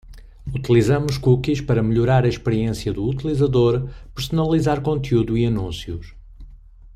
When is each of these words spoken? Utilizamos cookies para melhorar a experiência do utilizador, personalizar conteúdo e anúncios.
Utilizamos 0.51 1.19
cookies 1.19 1.61
para 1.61 1.83
melhorar 1.83 2.25
a 2.25 2.27
experiência 2.27 2.91
do 2.91 3.05
utilizador, 3.07 3.87
personalizar 4.15 4.81
conteúdo 4.81 5.37
e 5.37 5.45
anúncios. 5.45 6.15